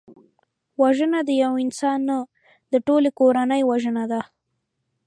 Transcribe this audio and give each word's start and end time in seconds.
وژنه 0.81 1.19
د 1.27 1.29
یو 1.43 1.53
انسان 1.63 1.99
نه، 2.09 2.17
د 2.71 2.73
ټولي 2.87 3.11
کورنۍ 3.19 3.61
وژنه 3.69 4.03
ده 4.11 4.21